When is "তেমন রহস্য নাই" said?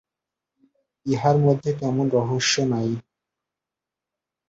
1.73-2.89